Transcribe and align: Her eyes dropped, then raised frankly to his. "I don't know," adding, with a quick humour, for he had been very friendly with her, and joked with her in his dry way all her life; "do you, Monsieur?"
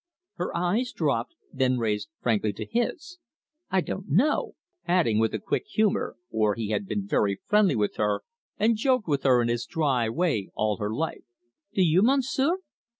Her 0.37 0.57
eyes 0.57 0.91
dropped, 0.93 1.35
then 1.53 1.77
raised 1.77 2.09
frankly 2.23 2.53
to 2.53 2.65
his. 2.65 3.19
"I 3.69 3.81
don't 3.81 4.09
know," 4.09 4.55
adding, 4.87 5.19
with 5.19 5.35
a 5.35 5.39
quick 5.39 5.67
humour, 5.67 6.15
for 6.31 6.55
he 6.55 6.69
had 6.69 6.87
been 6.87 7.05
very 7.05 7.37
friendly 7.45 7.75
with 7.75 7.97
her, 7.97 8.23
and 8.57 8.77
joked 8.77 9.07
with 9.07 9.21
her 9.21 9.43
in 9.43 9.47
his 9.47 9.67
dry 9.67 10.09
way 10.09 10.49
all 10.55 10.77
her 10.77 10.91
life; 10.91 11.25
"do 11.75 11.83
you, 11.83 12.01
Monsieur?" 12.01 12.57